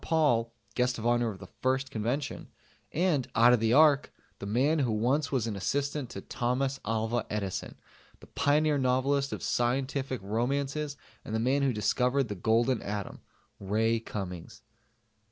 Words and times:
Paul 0.01 0.51
(Guest 0.73 0.97
of 0.97 1.05
Honor 1.05 1.29
of 1.29 1.37
the 1.37 1.45
first 1.61 1.91
Convention), 1.91 2.47
and 2.91 3.27
out 3.35 3.53
of 3.53 3.59
the 3.59 3.71
Ark 3.73 4.11
the 4.39 4.47
man 4.47 4.79
who 4.79 4.91
once 4.91 5.31
was 5.31 5.45
an 5.45 5.55
assistant 5.55 6.09
to 6.09 6.21
Thomas 6.21 6.79
Alva 6.83 7.23
Edison, 7.29 7.75
the 8.19 8.25
pioneer 8.25 8.79
novelist 8.79 9.31
of 9.31 9.43
scientific 9.43 10.19
romances 10.23 10.97
and 11.23 11.35
the 11.35 11.39
man 11.39 11.61
who 11.61 11.71
discovered 11.71 12.29
the 12.29 12.33
Golden 12.33 12.81
Atom 12.81 13.21
Ray 13.59 13.99
Cummings. 13.99 14.63